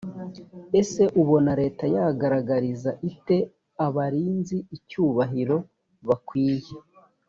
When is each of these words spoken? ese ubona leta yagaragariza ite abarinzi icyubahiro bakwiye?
ese 0.79 1.01
ubona 1.21 1.51
leta 1.61 1.83
yagaragariza 1.95 2.91
ite 3.09 3.37
abarinzi 3.85 4.57
icyubahiro 4.75 5.57
bakwiye? 6.07 6.73